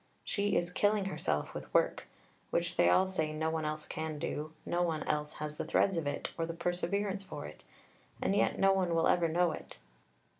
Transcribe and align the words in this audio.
She 0.23 0.55
is 0.57 0.71
killing 0.71 1.05
herself 1.05 1.53
with 1.53 1.71
work 1.75 2.07
(which 2.49 2.75
they 2.75 2.89
all 2.89 3.05
say 3.05 3.31
no 3.31 3.51
one 3.51 3.65
else 3.65 3.85
can 3.85 4.17
do, 4.17 4.51
no 4.65 4.81
one 4.81 5.03
else 5.03 5.33
has 5.33 5.57
the 5.57 5.63
threads 5.63 5.95
of 5.95 6.07
it, 6.07 6.31
or 6.39 6.47
the 6.47 6.55
perseverance 6.55 7.23
for 7.23 7.45
it), 7.45 7.63
and 8.19 8.35
yet 8.35 8.57
no 8.57 8.73
one 8.73 8.95
will 8.95 9.05
ever 9.07 9.27
know 9.27 9.51
it. 9.51 9.77